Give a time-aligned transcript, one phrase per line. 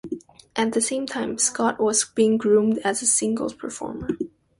[0.55, 4.07] At the same time, Scott was being groomed as a singles performer.